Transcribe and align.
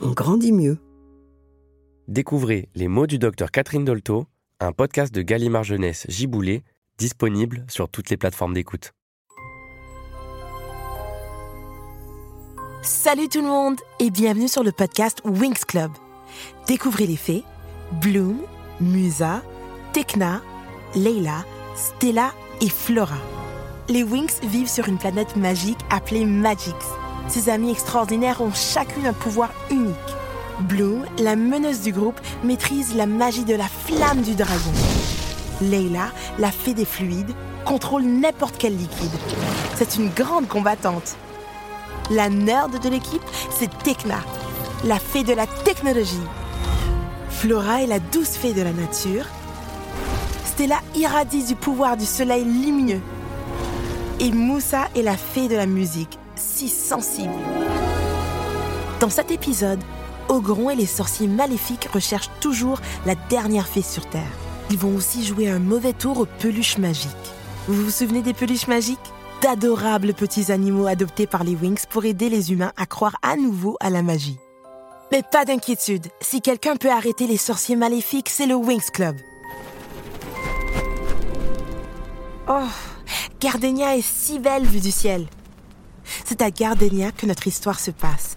on 0.00 0.10
grandit 0.10 0.52
mieux. 0.52 0.78
Découvrez 2.08 2.68
Les 2.74 2.88
mots 2.88 3.06
du 3.06 3.18
docteur 3.18 3.50
Catherine 3.50 3.84
Dolto, 3.84 4.26
un 4.58 4.72
podcast 4.72 5.14
de 5.14 5.22
Gallimard 5.22 5.64
Jeunesse 5.64 6.06
Giboulé, 6.08 6.62
disponible 6.98 7.64
sur 7.68 7.88
toutes 7.88 8.10
les 8.10 8.16
plateformes 8.16 8.54
d'écoute. 8.54 8.92
Salut 12.82 13.28
tout 13.28 13.42
le 13.42 13.46
monde 13.46 13.78
et 13.98 14.10
bienvenue 14.10 14.48
sur 14.48 14.62
le 14.62 14.72
podcast 14.72 15.20
Wings 15.24 15.64
Club. 15.66 15.90
Découvrez 16.66 17.06
les 17.06 17.16
fées 17.16 17.44
Bloom, 18.00 18.38
Musa, 18.80 19.42
Tekna, 19.92 20.42
Leila, 20.94 21.44
Stella 21.76 22.32
et 22.60 22.68
Flora. 22.68 23.18
Les 23.88 24.02
Wings 24.02 24.40
vivent 24.44 24.68
sur 24.68 24.88
une 24.88 24.98
planète 24.98 25.36
magique 25.36 25.78
appelée 25.90 26.24
Magix. 26.24 26.74
Ces 27.30 27.48
amis 27.48 27.70
extraordinaires 27.70 28.40
ont 28.40 28.52
chacune 28.52 29.06
un 29.06 29.12
pouvoir 29.12 29.50
unique. 29.70 29.94
Bloom, 30.62 31.04
la 31.18 31.36
meneuse 31.36 31.80
du 31.80 31.92
groupe, 31.92 32.20
maîtrise 32.42 32.96
la 32.96 33.06
magie 33.06 33.44
de 33.44 33.54
la 33.54 33.68
flamme 33.68 34.22
du 34.22 34.34
dragon. 34.34 34.72
Leila, 35.60 36.10
la 36.40 36.50
fée 36.50 36.74
des 36.74 36.84
fluides, 36.84 37.32
contrôle 37.64 38.02
n'importe 38.02 38.56
quel 38.58 38.76
liquide. 38.76 39.12
C'est 39.76 39.94
une 39.94 40.08
grande 40.08 40.48
combattante. 40.48 41.16
La 42.10 42.28
nerd 42.28 42.82
de 42.82 42.88
l'équipe, 42.88 43.22
c'est 43.56 43.70
Tekna, 43.84 44.18
la 44.84 44.98
fée 44.98 45.22
de 45.22 45.32
la 45.32 45.46
technologie. 45.46 46.26
Flora 47.30 47.82
est 47.82 47.86
la 47.86 48.00
douce 48.00 48.36
fée 48.36 48.54
de 48.54 48.62
la 48.62 48.72
nature. 48.72 49.26
Stella 50.44 50.80
irradie 50.96 51.44
du 51.44 51.54
pouvoir 51.54 51.96
du 51.96 52.06
soleil 52.06 52.44
lumineux. 52.44 53.00
Et 54.18 54.32
Moussa 54.32 54.88
est 54.96 55.02
la 55.02 55.16
fée 55.16 55.46
de 55.46 55.54
la 55.54 55.66
musique, 55.66 56.18
si 56.40 56.68
sensible. 56.68 57.34
Dans 58.98 59.10
cet 59.10 59.30
épisode, 59.30 59.80
Ogron 60.28 60.70
et 60.70 60.76
les 60.76 60.86
sorciers 60.86 61.28
maléfiques 61.28 61.88
recherchent 61.92 62.30
toujours 62.40 62.80
la 63.06 63.14
dernière 63.28 63.68
fée 63.68 63.82
sur 63.82 64.08
Terre. 64.08 64.32
Ils 64.70 64.78
vont 64.78 64.94
aussi 64.94 65.24
jouer 65.24 65.48
un 65.48 65.58
mauvais 65.58 65.92
tour 65.92 66.18
aux 66.18 66.26
peluches 66.26 66.78
magiques. 66.78 67.10
Vous 67.68 67.84
vous 67.84 67.90
souvenez 67.90 68.22
des 68.22 68.34
peluches 68.34 68.68
magiques? 68.68 68.98
D'adorables 69.42 70.12
petits 70.12 70.52
animaux 70.52 70.86
adoptés 70.86 71.26
par 71.26 71.44
les 71.44 71.54
Wings 71.54 71.84
pour 71.88 72.04
aider 72.04 72.28
les 72.28 72.52
humains 72.52 72.72
à 72.76 72.86
croire 72.86 73.16
à 73.22 73.36
nouveau 73.36 73.76
à 73.80 73.90
la 73.90 74.02
magie. 74.02 74.38
Mais 75.12 75.22
pas 75.22 75.44
d'inquiétude, 75.44 76.06
si 76.20 76.40
quelqu'un 76.40 76.76
peut 76.76 76.90
arrêter 76.90 77.26
les 77.26 77.36
sorciers 77.36 77.74
maléfiques, 77.74 78.28
c'est 78.28 78.46
le 78.46 78.54
Wings 78.54 78.90
Club. 78.92 79.16
Oh, 82.48 82.68
Gardenia 83.40 83.96
est 83.96 84.06
si 84.06 84.38
belle 84.38 84.66
vue 84.66 84.80
du 84.80 84.90
ciel. 84.90 85.26
C'est 86.24 86.42
à 86.42 86.50
Gardenia 86.50 87.12
que 87.12 87.26
notre 87.26 87.46
histoire 87.46 87.80
se 87.80 87.90
passe. 87.90 88.36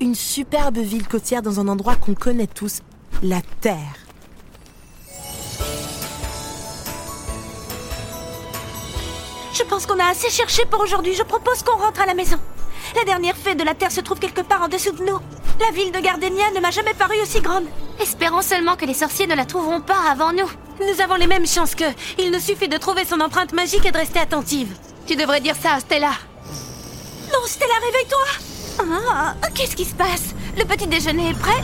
Une 0.00 0.14
superbe 0.14 0.78
ville 0.78 1.08
côtière 1.08 1.42
dans 1.42 1.60
un 1.60 1.68
endroit 1.68 1.96
qu'on 1.96 2.14
connaît 2.14 2.46
tous, 2.46 2.80
la 3.22 3.40
Terre. 3.60 4.06
Je 9.54 9.62
pense 9.62 9.86
qu'on 9.86 9.98
a 9.98 10.10
assez 10.10 10.28
cherché 10.28 10.64
pour 10.66 10.80
aujourd'hui. 10.80 11.14
Je 11.14 11.22
propose 11.22 11.62
qu'on 11.62 11.78
rentre 11.78 12.02
à 12.02 12.06
la 12.06 12.12
maison. 12.12 12.36
La 12.94 13.04
dernière 13.04 13.36
fée 13.36 13.54
de 13.54 13.64
la 13.64 13.74
Terre 13.74 13.90
se 13.90 14.02
trouve 14.02 14.18
quelque 14.18 14.42
part 14.42 14.62
en 14.62 14.68
dessous 14.68 14.92
de 14.92 15.02
nous. 15.02 15.18
La 15.60 15.70
ville 15.72 15.92
de 15.92 15.98
Gardenia 15.98 16.50
ne 16.54 16.60
m'a 16.60 16.70
jamais 16.70 16.92
paru 16.92 17.16
aussi 17.22 17.40
grande. 17.40 17.64
Espérons 17.98 18.42
seulement 18.42 18.76
que 18.76 18.84
les 18.84 18.92
sorciers 18.92 19.26
ne 19.26 19.34
la 19.34 19.46
trouveront 19.46 19.80
pas 19.80 20.10
avant 20.10 20.32
nous. 20.32 20.50
Nous 20.78 21.00
avons 21.00 21.14
les 21.14 21.26
mêmes 21.26 21.46
chances 21.46 21.74
qu'eux. 21.74 21.94
Il 22.18 22.30
nous 22.30 22.38
suffit 22.38 22.68
de 22.68 22.76
trouver 22.76 23.06
son 23.06 23.20
empreinte 23.20 23.54
magique 23.54 23.86
et 23.86 23.92
de 23.92 23.96
rester 23.96 24.18
attentive. 24.18 24.76
Tu 25.06 25.16
devrais 25.16 25.40
dire 25.40 25.56
ça 25.56 25.72
à 25.72 25.80
Stella. 25.80 26.12
Non, 27.32 27.46
Stella, 27.46 27.74
réveille-toi 27.86 28.86
Ah, 29.10 29.34
qu'est-ce 29.54 29.76
qui 29.76 29.84
se 29.84 29.94
passe? 29.94 30.34
Le 30.56 30.64
petit 30.64 30.86
déjeuner 30.86 31.30
est 31.30 31.38
prêt 31.38 31.62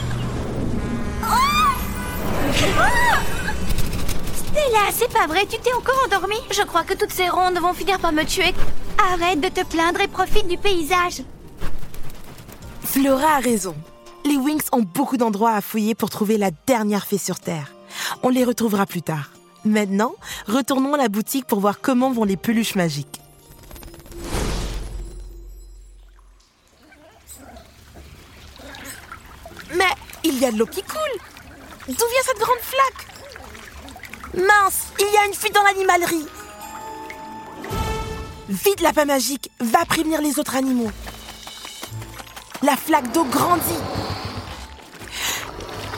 Stella, 4.35 4.91
c'est 4.91 5.11
pas 5.11 5.27
vrai, 5.27 5.45
tu 5.45 5.57
t'es 5.59 5.73
encore 5.73 5.95
endormie 6.05 6.41
Je 6.51 6.61
crois 6.63 6.83
que 6.83 6.93
toutes 6.93 7.11
ces 7.11 7.29
rondes 7.29 7.57
vont 7.59 7.73
finir 7.73 7.99
par 7.99 8.11
me 8.11 8.23
tuer. 8.23 8.53
Arrête 9.11 9.41
de 9.41 9.49
te 9.49 9.65
plaindre 9.65 10.01
et 10.01 10.07
profite 10.07 10.47
du 10.47 10.57
paysage. 10.57 11.23
Flora 12.83 13.37
a 13.37 13.39
raison. 13.39 13.75
Les 14.25 14.37
Wings 14.37 14.61
ont 14.71 14.83
beaucoup 14.83 15.17
d'endroits 15.17 15.53
à 15.53 15.61
fouiller 15.61 15.95
pour 15.95 16.09
trouver 16.09 16.37
la 16.37 16.51
dernière 16.67 17.05
fée 17.05 17.17
sur 17.17 17.39
Terre. 17.39 17.73
On 18.21 18.29
les 18.29 18.45
retrouvera 18.45 18.85
plus 18.85 19.01
tard. 19.01 19.31
Maintenant, 19.65 20.13
retournons 20.47 20.93
à 20.93 20.97
la 20.97 21.09
boutique 21.09 21.45
pour 21.45 21.59
voir 21.59 21.81
comment 21.81 22.11
vont 22.11 22.23
les 22.23 22.37
peluches 22.37 22.75
magiques. 22.75 23.22
De 30.53 30.59
l'eau 30.59 30.65
qui 30.65 30.83
coule. 30.83 31.19
D'où 31.87 31.93
vient 31.93 32.23
cette 32.25 32.39
grande 32.39 32.59
flaque? 32.61 33.07
Mince, 34.35 34.87
il 34.99 35.13
y 35.13 35.17
a 35.17 35.25
une 35.25 35.33
fuite 35.33 35.53
dans 35.53 35.63
l'animalerie. 35.63 36.25
Vite, 38.49 38.81
lapin 38.81 39.05
magique, 39.05 39.51
va 39.59 39.85
prévenir 39.85 40.21
les 40.21 40.39
autres 40.39 40.55
animaux. 40.55 40.91
La 42.61 42.77
flaque 42.77 43.11
d'eau 43.11 43.25
grandit. 43.25 43.81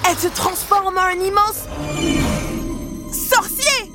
Elle 0.08 0.18
se 0.18 0.28
transforme 0.28 0.98
en 0.98 1.02
un 1.02 1.20
immense 1.20 1.66
sorcier. 3.12 3.92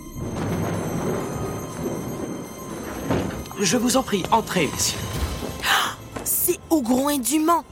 Je 3.61 3.76
vous 3.76 3.96
en 3.96 4.02
prie, 4.02 4.23
entrez, 4.31 4.69
messieurs. 4.73 4.99
C'est 6.25 6.58
Ogron 6.70 7.11
et 7.11 7.19
Duman, 7.19 7.64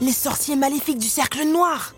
les 0.00 0.12
sorciers 0.12 0.56
maléfiques 0.56 0.98
du 0.98 1.08
cercle 1.08 1.44
noir. 1.44 1.95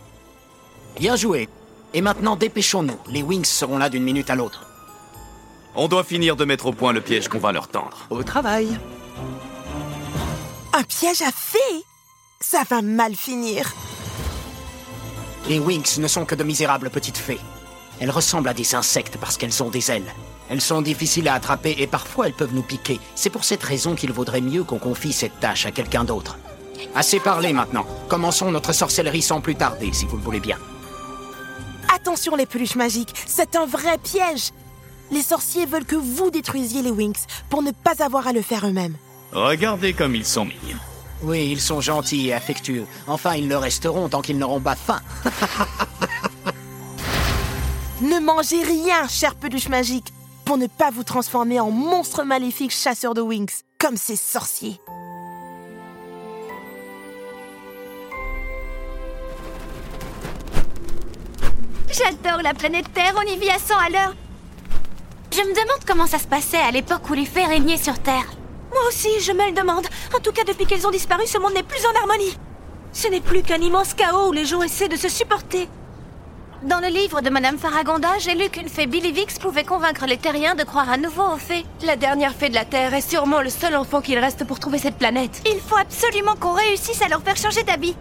Bien 0.98 1.14
joué. 1.14 1.48
Et 1.94 2.00
maintenant, 2.00 2.36
dépêchons-nous. 2.36 2.98
Les 3.08 3.22
Wings 3.22 3.44
seront 3.44 3.78
là 3.78 3.88
d'une 3.88 4.02
minute 4.02 4.30
à 4.30 4.34
l'autre. 4.34 4.66
On 5.74 5.86
doit 5.86 6.02
finir 6.02 6.34
de 6.34 6.44
mettre 6.44 6.66
au 6.66 6.72
point 6.72 6.92
le 6.92 7.00
piège 7.00 7.28
qu'on 7.28 7.38
va 7.38 7.52
leur 7.52 7.68
tendre. 7.68 8.06
Au 8.10 8.22
travail. 8.22 8.68
Un 10.72 10.82
piège 10.82 11.22
à 11.22 11.30
fée 11.30 11.84
Ça 12.40 12.62
va 12.68 12.82
mal 12.82 13.14
finir. 13.14 13.72
Les 15.48 15.60
Wings 15.60 15.98
ne 15.98 16.08
sont 16.08 16.24
que 16.24 16.34
de 16.34 16.44
misérables 16.44 16.90
petites 16.90 17.16
fées. 17.16 17.40
Elles 18.00 18.10
ressemblent 18.10 18.48
à 18.48 18.54
des 18.54 18.74
insectes 18.74 19.16
parce 19.18 19.36
qu'elles 19.36 19.62
ont 19.62 19.70
des 19.70 19.90
ailes. 19.90 20.14
Elles 20.50 20.60
sont 20.60 20.82
difficiles 20.82 21.28
à 21.28 21.34
attraper 21.34 21.76
et 21.78 21.86
parfois 21.86 22.26
elles 22.26 22.34
peuvent 22.34 22.54
nous 22.54 22.62
piquer. 22.62 23.00
C'est 23.14 23.30
pour 23.30 23.44
cette 23.44 23.62
raison 23.62 23.94
qu'il 23.94 24.12
vaudrait 24.12 24.40
mieux 24.40 24.64
qu'on 24.64 24.78
confie 24.78 25.12
cette 25.12 25.38
tâche 25.40 25.64
à 25.66 25.70
quelqu'un 25.70 26.04
d'autre. 26.04 26.38
Assez 26.94 27.20
parlé 27.20 27.52
maintenant. 27.52 27.86
Commençons 28.08 28.50
notre 28.50 28.72
sorcellerie 28.72 29.22
sans 29.22 29.40
plus 29.40 29.54
tarder, 29.54 29.92
si 29.92 30.06
vous 30.06 30.16
le 30.16 30.22
voulez 30.22 30.40
bien. 30.40 30.58
Attention 32.00 32.36
les 32.36 32.46
peluches 32.46 32.76
magiques, 32.76 33.12
c'est 33.26 33.56
un 33.56 33.66
vrai 33.66 33.98
piège. 33.98 34.52
Les 35.10 35.22
sorciers 35.22 35.66
veulent 35.66 35.84
que 35.84 35.96
vous 35.96 36.30
détruisiez 36.30 36.80
les 36.80 36.92
Winx 36.92 37.26
pour 37.50 37.60
ne 37.60 37.72
pas 37.72 38.04
avoir 38.04 38.28
à 38.28 38.32
le 38.32 38.40
faire 38.40 38.66
eux-mêmes. 38.66 38.96
Regardez 39.32 39.94
comme 39.94 40.14
ils 40.14 40.24
sont 40.24 40.44
mignons. 40.44 40.78
Oui, 41.22 41.48
ils 41.50 41.60
sont 41.60 41.80
gentils 41.80 42.28
et 42.28 42.32
affectueux. 42.34 42.86
Enfin, 43.08 43.34
ils 43.34 43.48
le 43.48 43.56
resteront 43.56 44.08
tant 44.08 44.22
qu'ils 44.22 44.38
n'auront 44.38 44.60
pas 44.60 44.76
faim. 44.76 45.00
Ne 48.00 48.20
mangez 48.20 48.62
rien, 48.62 49.08
chère 49.08 49.34
peluche 49.34 49.68
magique, 49.68 50.12
pour 50.44 50.56
ne 50.56 50.68
pas 50.68 50.90
vous 50.92 51.02
transformer 51.02 51.58
en 51.58 51.72
monstre 51.72 52.22
maléfique 52.22 52.70
chasseur 52.70 53.12
de 53.12 53.20
Winx, 53.20 53.64
comme 53.76 53.96
ces 53.96 54.14
sorciers. 54.14 54.80
J'adore 61.98 62.42
la 62.42 62.54
planète 62.54 62.92
Terre, 62.92 63.14
on 63.16 63.22
y 63.22 63.36
vit 63.36 63.50
à 63.50 63.58
100 63.58 63.74
à 63.76 63.88
l'heure. 63.88 64.14
Je 65.32 65.40
me 65.40 65.52
demande 65.52 65.84
comment 65.84 66.06
ça 66.06 66.18
se 66.18 66.28
passait 66.28 66.58
à 66.58 66.70
l'époque 66.70 67.10
où 67.10 67.14
les 67.14 67.24
fées 67.24 67.44
régnaient 67.44 67.76
sur 67.76 67.98
Terre. 67.98 68.26
Moi 68.70 68.82
aussi, 68.86 69.08
je 69.20 69.32
me 69.32 69.46
le 69.46 69.52
demande. 69.52 69.84
En 70.14 70.20
tout 70.20 70.30
cas, 70.30 70.44
depuis 70.44 70.66
qu'elles 70.66 70.86
ont 70.86 70.92
disparu, 70.92 71.26
ce 71.26 71.38
monde 71.38 71.54
n'est 71.54 71.64
plus 71.64 71.84
en 71.86 72.00
harmonie. 72.00 72.38
Ce 72.92 73.08
n'est 73.08 73.20
plus 73.20 73.42
qu'un 73.42 73.58
immense 73.58 73.94
chaos 73.94 74.28
où 74.28 74.32
les 74.32 74.44
gens 74.44 74.62
essaient 74.62 74.88
de 74.88 74.96
se 74.96 75.08
supporter. 75.08 75.68
Dans 76.62 76.78
le 76.78 76.88
livre 76.88 77.20
de 77.20 77.30
Madame 77.30 77.58
Faragonda, 77.58 78.10
j'ai 78.20 78.34
lu 78.34 78.48
qu'une 78.48 78.68
fée 78.68 78.86
Billy 78.86 79.10
Vix 79.10 79.38
pouvait 79.40 79.64
convaincre 79.64 80.06
les 80.06 80.18
terriens 80.18 80.54
de 80.54 80.64
croire 80.64 80.90
à 80.90 80.98
nouveau 80.98 81.24
aux 81.24 81.38
fées. 81.38 81.64
La 81.82 81.96
dernière 81.96 82.34
fée 82.34 82.48
de 82.48 82.54
la 82.54 82.64
Terre 82.64 82.94
est 82.94 83.08
sûrement 83.08 83.42
le 83.42 83.50
seul 83.50 83.74
enfant 83.74 84.00
qu'il 84.00 84.18
reste 84.20 84.44
pour 84.44 84.60
trouver 84.60 84.78
cette 84.78 84.98
planète. 84.98 85.42
Il 85.46 85.60
faut 85.60 85.76
absolument 85.76 86.36
qu'on 86.36 86.52
réussisse 86.52 87.02
à 87.02 87.08
leur 87.08 87.22
faire 87.22 87.36
changer 87.36 87.64
d'habit. 87.64 87.96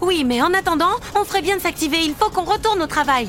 Oui, 0.00 0.24
mais 0.24 0.40
en 0.40 0.52
attendant, 0.54 0.92
on 1.14 1.24
ferait 1.24 1.42
bien 1.42 1.56
de 1.56 1.60
s'activer. 1.60 1.98
Il 2.02 2.14
faut 2.14 2.30
qu'on 2.30 2.44
retourne 2.44 2.82
au 2.82 2.86
travail. 2.86 3.28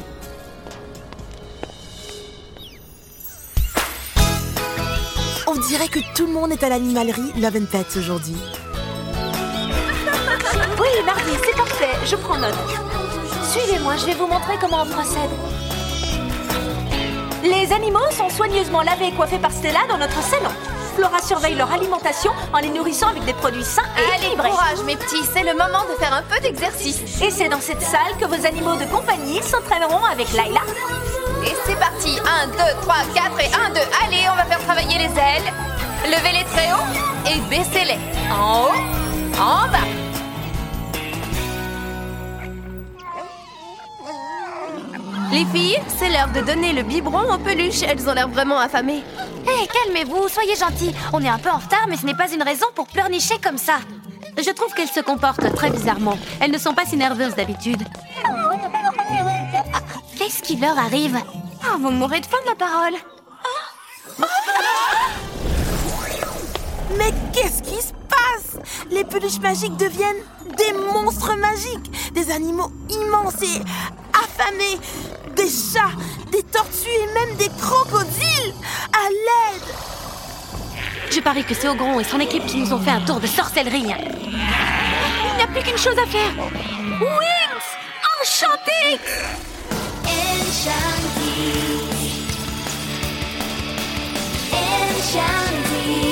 On 5.47 5.55
dirait 5.67 5.89
que 5.89 5.99
tout 6.15 6.25
le 6.25 6.31
monde 6.31 6.51
est 6.53 6.63
à 6.63 6.69
l'animalerie 6.69 7.33
Love 7.37 7.57
and 7.57 7.65
Pets 7.71 7.97
aujourd'hui. 7.97 8.37
Oui, 10.79 10.87
mardi, 11.05 11.31
c'est 11.45 11.55
parfait. 11.55 11.91
Je 12.05 12.15
prends 12.15 12.37
note. 12.37 12.55
Suivez-moi, 13.51 13.97
je 13.97 14.05
vais 14.05 14.13
vous 14.13 14.25
montrer 14.27 14.55
comment 14.59 14.83
on 14.83 14.85
procède. 14.85 15.29
Les 17.43 17.71
animaux 17.73 18.09
sont 18.11 18.29
soigneusement 18.29 18.81
lavés 18.81 19.07
et 19.07 19.11
coiffés 19.11 19.37
par 19.39 19.51
Stella 19.51 19.79
dans 19.89 19.97
notre 19.97 20.21
salon. 20.23 20.49
Flora 20.95 21.19
surveille 21.21 21.55
leur 21.55 21.71
alimentation 21.71 22.31
en 22.53 22.59
les 22.59 22.69
nourrissant 22.69 23.07
avec 23.09 23.23
des 23.25 23.33
produits 23.33 23.63
sains 23.63 23.81
et 23.97 24.13
Allez, 24.13 24.25
équilibrés. 24.25 24.49
courage 24.49 24.83
mes 24.85 24.95
petits, 24.95 25.23
c'est 25.33 25.43
le 25.43 25.53
moment 25.53 25.83
de 25.89 25.95
faire 25.99 26.13
un 26.13 26.23
peu 26.23 26.39
d'exercice. 26.41 26.99
Et 27.21 27.31
c'est 27.31 27.49
dans 27.49 27.61
cette 27.61 27.81
salle 27.81 28.15
que 28.19 28.25
vos 28.25 28.45
animaux 28.45 28.75
de 28.75 28.85
compagnie 28.85 29.41
s'entraîneront 29.41 30.03
avec 30.05 30.31
Laila. 30.33 30.61
Et 31.45 31.53
c'est 31.65 31.79
parti 31.79 32.17
1, 32.43 32.47
2, 32.47 32.57
3, 32.81 32.95
4 33.15 33.39
et 33.39 33.53
1, 33.53 33.69
2. 33.73 33.79
Allez, 34.05 34.23
on 34.31 34.35
va 34.35 34.45
faire 34.45 34.59
travailler 34.65 34.97
les 34.97 35.05
ailes. 35.05 35.53
Levez-les 36.05 36.43
très 36.45 36.71
haut 36.73 37.31
et 37.33 37.39
baissez-les. 37.49 37.99
En 38.31 38.63
haut, 38.65 39.39
en 39.39 39.67
bas. 39.71 39.87
Les 45.31 45.45
filles, 45.45 45.77
c'est 45.87 46.09
l'heure 46.09 46.27
de 46.35 46.41
donner 46.41 46.73
le 46.73 46.83
biberon 46.83 47.33
aux 47.33 47.37
peluches. 47.37 47.83
Elles 47.83 48.07
ont 48.09 48.13
l'air 48.13 48.27
vraiment 48.27 48.59
affamées. 48.59 49.01
Hé, 49.47 49.67
calmez-vous, 49.67 50.27
soyez 50.27 50.55
gentils. 50.55 50.93
On 51.13 51.23
est 51.23 51.29
un 51.29 51.39
peu 51.39 51.49
en 51.49 51.57
retard, 51.57 51.85
mais 51.87 51.97
ce 51.97 52.05
n'est 52.05 52.15
pas 52.15 52.31
une 52.31 52.43
raison 52.43 52.67
pour 52.75 52.87
pleurnicher 52.87 53.39
comme 53.43 53.57
ça. 53.57 53.79
Je 54.37 54.49
trouve 54.51 54.73
qu'elles 54.73 54.87
se 54.87 55.01
comportent 55.01 55.53
très 55.55 55.69
bizarrement. 55.69 56.17
Elles 56.39 56.51
ne 56.51 56.57
sont 56.57 56.73
pas 56.73 56.85
si 56.85 56.95
nerveuses 56.95 57.35
d'habitude. 57.35 57.83
Qu'est-ce 60.17 60.41
qui 60.41 60.55
leur 60.55 60.77
arrive? 60.77 61.17
Oh, 61.65 61.77
vous 61.79 61.91
mourrez 61.91 62.21
de 62.21 62.25
faim 62.25 62.37
de 62.43 62.49
la 62.49 62.55
parole. 62.55 62.93
Mais 66.97 67.11
qu'est-ce 67.33 67.61
qui 67.63 67.81
se 67.81 67.93
passe? 68.09 68.59
Les 68.89 69.03
peluches 69.03 69.39
magiques 69.39 69.77
deviennent 69.77 70.23
des 70.57 70.73
monstres 70.73 71.35
magiques, 71.37 72.13
des 72.13 72.31
animaux 72.31 72.71
immenses 72.89 73.41
et 73.41 73.61
affamés, 74.13 74.79
des 75.41 75.49
chats, 75.49 75.95
des 76.31 76.43
tortues 76.43 76.87
et 76.87 77.13
même 77.13 77.35
des 77.37 77.49
crocodiles. 77.59 78.53
À 78.93 79.09
l'aide 79.09 79.75
Je 81.09 81.19
parie 81.19 81.43
que 81.43 81.53
c'est 81.53 81.67
Ogron 81.67 81.99
et 81.99 82.03
son 82.03 82.19
équipe 82.19 82.45
qui 82.45 82.57
nous 82.57 82.73
ont 82.73 82.79
fait 82.79 82.91
un 82.91 83.01
tour 83.01 83.19
de 83.19 83.27
sorcellerie. 83.27 83.85
Il 83.85 85.37
n'y 85.37 85.43
a 85.43 85.47
plus 85.47 85.63
qu'une 85.63 85.77
chose 85.77 85.97
à 85.97 86.05
faire. 86.05 86.31
Wings 86.99 87.69
Enchanté 88.21 88.99
Aïe 95.13 96.10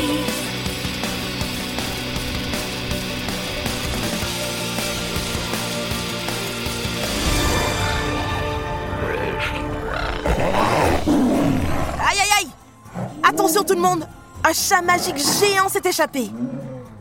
Attention 13.50 13.63
tout 13.63 13.74
le 13.74 13.81
monde. 13.81 14.07
Un 14.44 14.54
chat 14.54 14.84
magique 14.84 15.18
géant 15.18 15.69
s'est 15.69 15.81
échappé. 15.84 16.30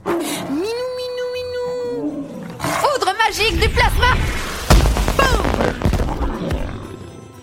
Minou 0.08 0.88
minou 0.98 1.26
minou. 1.34 2.26
Foudre 2.58 3.12
magique 3.18 3.60
du 3.60 3.68
plasma. 3.68 4.14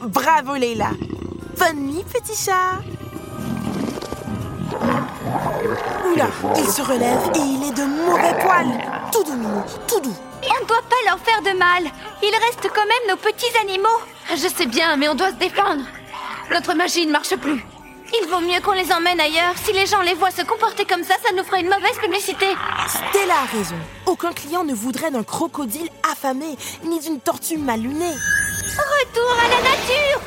Bravo 0.07 0.55
Leila 0.55 0.89
Bonne 1.59 1.85
nuit 1.85 2.03
petit 2.11 2.35
chat. 2.35 2.79
Oula, 6.11 6.29
il 6.57 6.65
se 6.65 6.81
relève 6.81 7.29
et 7.35 7.39
il 7.39 7.63
est 7.63 7.77
de 7.77 7.85
mauvais 7.85 8.33
poil. 8.41 8.65
Tout 9.11 9.23
doux 9.23 9.35
minou, 9.35 9.61
tout 9.87 9.99
doux. 9.99 10.17
On 10.49 10.63
ne 10.63 10.67
doit 10.67 10.81
pas 10.89 10.95
leur 11.05 11.19
faire 11.19 11.43
de 11.43 11.55
mal. 11.55 11.83
Ils 12.23 12.35
restent 12.47 12.71
quand 12.73 12.87
même 12.87 13.07
nos 13.07 13.17
petits 13.17 13.55
animaux. 13.61 14.01
Je 14.31 14.47
sais 14.47 14.65
bien, 14.65 14.97
mais 14.97 15.09
on 15.09 15.13
doit 15.15 15.29
se 15.29 15.35
défendre. 15.35 15.83
Notre 16.49 16.73
magie 16.73 17.05
ne 17.05 17.11
marche 17.11 17.35
plus. 17.35 17.63
Il 18.13 18.27
vaut 18.29 18.41
mieux 18.41 18.61
qu'on 18.61 18.73
les 18.73 18.91
emmène 18.91 19.19
ailleurs. 19.19 19.53
Si 19.63 19.73
les 19.73 19.85
gens 19.85 20.01
les 20.01 20.13
voient 20.13 20.31
se 20.31 20.43
comporter 20.43 20.85
comme 20.85 21.03
ça, 21.03 21.15
ça 21.23 21.33
nous 21.35 21.43
fera 21.43 21.59
une 21.59 21.69
mauvaise 21.69 21.97
publicité. 22.01 22.45
Stella 22.87 23.33
a 23.43 23.45
raison. 23.57 23.75
Aucun 24.05 24.31
client 24.31 24.63
ne 24.63 24.73
voudrait 24.73 25.11
d'un 25.11 25.23
crocodile 25.23 25.89
affamé, 26.11 26.57
ni 26.83 26.99
d'une 26.99 27.19
tortue 27.19 27.57
mal 27.57 27.81
lunée. 27.81 28.13
Retour 28.77 29.31
à 29.43 29.47
la 29.47 29.61
nature 29.69 30.21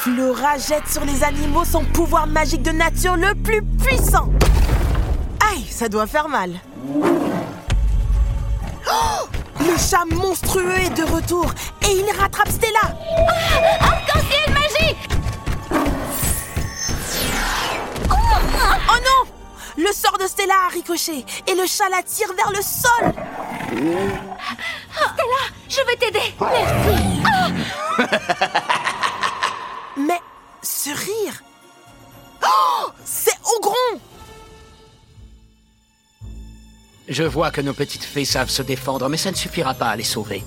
Flora 0.00 0.58
jette 0.58 0.88
sur 0.88 1.04
les 1.04 1.24
animaux 1.24 1.64
son 1.64 1.84
pouvoir 1.84 2.26
magique 2.26 2.62
de 2.62 2.70
nature 2.70 3.16
le 3.16 3.34
plus 3.34 3.62
puissant. 3.62 4.30
Aïe, 5.52 5.64
ça 5.68 5.88
doit 5.88 6.06
faire 6.06 6.28
mal. 6.28 6.60
Oh 8.88 9.26
le 9.60 9.76
chat 9.78 10.04
monstrueux 10.14 10.78
est 10.78 10.96
de 10.96 11.02
retour 11.02 11.46
et 11.82 11.92
il 11.92 12.20
rattrape 12.20 12.48
Stella. 12.48 12.95
De 20.18 20.26
Stella 20.26 20.54
a 20.66 20.68
ricoché 20.70 21.26
et 21.46 21.54
le 21.54 21.66
chat 21.66 21.90
la 21.90 22.02
tire 22.02 22.32
vers 22.34 22.50
le 22.50 22.62
sol. 22.62 23.12
Stella, 24.90 25.42
je 25.68 25.86
vais 25.86 25.96
t'aider. 25.96 26.34
Merci. 26.40 27.22
Mais 29.98 30.20
ce 30.62 30.90
rire... 30.90 31.42
Oh 32.42 32.90
C'est 33.04 33.36
Ogron 33.56 34.00
Je 37.08 37.24
vois 37.24 37.50
que 37.50 37.60
nos 37.60 37.74
petites 37.74 38.04
fées 38.04 38.24
savent 38.24 38.48
se 38.48 38.62
défendre, 38.62 39.08
mais 39.08 39.16
ça 39.16 39.30
ne 39.30 39.36
suffira 39.36 39.74
pas 39.74 39.88
à 39.88 39.96
les 39.96 40.04
sauver. 40.04 40.42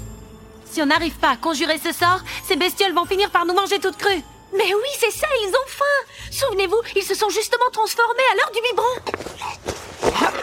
Si 0.66 0.82
on 0.82 0.88
n'arrive 0.88 1.16
pas 1.16 1.32
à 1.32 1.38
conjurer 1.38 1.78
ce 1.78 1.92
sort, 1.92 2.22
ces 2.48 2.56
bestioles 2.56 2.94
vont 2.94 3.06
finir 3.06 3.30
par 3.30 3.46
nous 3.46 3.54
manger 3.54 3.80
toutes 3.80 3.98
crues. 3.98 4.24
Mais 4.54 4.74
oui, 4.74 4.90
c'est 5.00 5.12
ça, 5.12 5.28
ils 5.42 5.50
ont 5.50 5.68
faim. 5.68 5.86
Souvenez-vous, 6.32 6.82
ils 6.96 7.04
se 7.04 7.14
sont 7.16 7.30
justement 7.30 7.70
transformés 7.72 8.24
à 8.32 8.36
l'heure 8.36 8.52
du 8.52 8.62
biberon. 8.62 8.96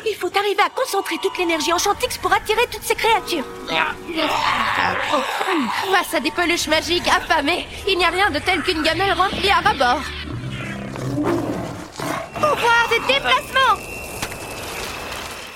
Il 0.08 0.14
faut 0.14 0.30
arriver 0.36 0.62
à 0.62 0.70
concentrer 0.70 1.16
toute 1.20 1.36
l'énergie 1.38 1.72
en 1.72 1.78
Chantix 1.78 2.16
pour 2.18 2.32
attirer 2.32 2.68
toutes 2.70 2.84
ces 2.84 2.94
créatures. 2.94 3.44
Face 5.90 6.14
à 6.14 6.20
des 6.20 6.30
peluches 6.30 6.68
magiques 6.68 7.08
affamées, 7.08 7.66
il 7.88 7.98
n'y 7.98 8.04
a 8.04 8.10
rien 8.10 8.30
de 8.30 8.38
tel 8.38 8.62
qu'une 8.62 8.82
gamelle 8.82 9.12
remplie 9.12 9.50
à 9.50 9.56
rabord. 9.56 10.02
Pouvoir 12.34 12.88
de 12.90 12.98
déplacement 13.06 13.74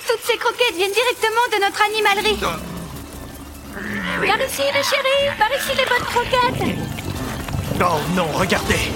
Toutes 0.08 0.24
ces 0.24 0.38
croquettes 0.38 0.74
viennent 0.74 0.92
directement 0.92 1.46
de 1.52 1.58
notre 1.60 1.82
animalerie. 1.82 2.40
Par 2.40 2.58
ici, 4.46 4.62
les 4.62 4.82
chéris 4.82 5.30
Par 5.38 5.52
ici, 5.56 5.72
les 5.76 5.84
bonnes 5.84 6.04
croquettes 6.04 6.89
Oh 7.82 7.98
non, 8.14 8.26
regardez 8.32 8.92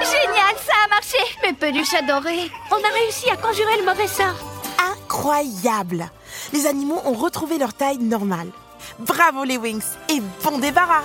Génial, 0.00 0.54
ça 0.56 0.72
a 0.84 0.88
marché 0.88 1.18
Mes 1.42 1.52
peluche 1.52 1.94
adorée. 1.94 2.48
On 2.70 2.76
a 2.76 2.92
réussi 2.94 3.28
à 3.28 3.36
conjurer 3.36 3.76
le 3.78 3.84
mauvais 3.84 4.06
sort. 4.06 4.36
Incroyable 4.78 6.08
Les 6.52 6.66
animaux 6.66 7.00
ont 7.04 7.14
retrouvé 7.14 7.58
leur 7.58 7.74
taille 7.74 7.98
normale. 7.98 8.52
Bravo 9.00 9.42
les 9.42 9.56
Wings 9.56 9.82
et 10.08 10.20
bon 10.44 10.58
débarras 10.58 11.02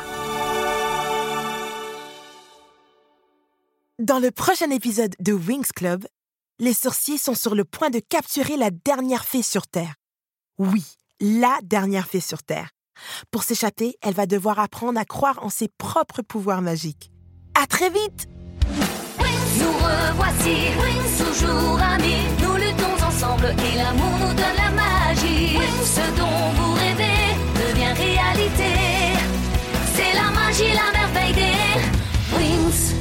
Dans 3.98 4.20
le 4.20 4.30
prochain 4.30 4.70
épisode 4.70 5.16
de 5.20 5.34
Wings 5.34 5.72
Club, 5.76 6.06
les 6.60 6.74
sorciers 6.74 7.18
sont 7.18 7.34
sur 7.34 7.56
le 7.56 7.66
point 7.66 7.90
de 7.90 8.00
capturer 8.00 8.56
la 8.56 8.70
dernière 8.70 9.26
fée 9.26 9.42
sur 9.42 9.66
Terre. 9.66 9.96
Oui, 10.60 10.84
la 11.20 11.58
dernière 11.64 12.08
fée 12.08 12.20
sur 12.20 12.44
Terre. 12.44 12.70
Pour 13.32 13.44
s'échapper, 13.44 13.96
elle 14.02 14.14
va 14.14 14.26
devoir 14.26 14.60
apprendre 14.60 15.00
à 15.00 15.06
croire 15.06 15.44
en 15.44 15.50
ses 15.50 15.68
propres 15.68 16.22
pouvoirs 16.22 16.62
magiques. 16.62 17.12
À 17.62 17.66
très 17.68 17.90
vite 17.90 18.28
Nous 18.70 19.72
revoici, 19.72 20.58
toujours 21.18 21.80
amis. 21.82 22.28
Nous 22.42 22.56
luttons 22.56 23.06
ensemble 23.06 23.46
et 23.48 23.78
l'amour 23.78 24.12
nous 24.20 24.34
donne 24.34 24.58
la 24.58 24.72
magie. 24.72 25.58
Ce 25.84 26.20
dont 26.20 26.52
vous 26.56 26.74
rêvez 26.74 27.34
devient 27.56 27.94
réalité. 27.94 28.74
C'est 29.96 30.14
la 30.14 30.30
magie, 30.32 30.74
la 30.74 30.92
merveille 31.00 31.34
des 31.34 32.38
Wings. 32.38 32.96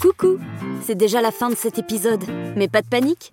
Coucou 0.00 0.38
C'est 0.82 0.96
déjà 0.96 1.20
la 1.20 1.30
fin 1.30 1.50
de 1.50 1.56
cet 1.56 1.78
épisode, 1.78 2.24
mais 2.56 2.68
pas 2.68 2.82
de 2.82 2.88
panique 2.88 3.32